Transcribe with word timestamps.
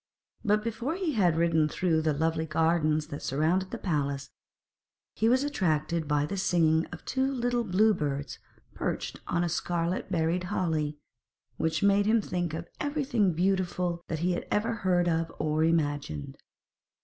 But 0.43 0.63
before 0.63 0.95
he 0.95 1.13
had 1.13 1.37
ridden 1.37 1.69
through 1.69 2.01
the 2.01 2.11
lovely 2.11 2.47
gardens 2.47 3.05
that 3.09 3.21
surrounded 3.21 3.69
the 3.69 3.77
palace, 3.77 4.31
he 5.13 5.29
was 5.29 5.43
attracted 5.43 6.07
by 6.07 6.25
the 6.25 6.37
singing 6.37 6.87
of 6.87 7.05
two 7.05 7.31
little 7.31 7.63
blue 7.63 7.93
birds 7.93 8.39
perched 8.73 9.19
on 9.27 9.43
a 9.43 9.47
scarlet 9.47 10.11
berried 10.11 10.45
holly, 10.45 10.97
which 11.57 11.83
made 11.83 12.07
him 12.07 12.19
think 12.19 12.55
of 12.55 12.67
everything 12.79 13.33
beautiful 13.33 14.01
that 14.07 14.17
he 14.25 14.31
had 14.31 14.47
ever 14.49 14.73
heard 14.73 15.07
of 15.07 15.31
or 15.37 15.63
imagined. 15.63 16.39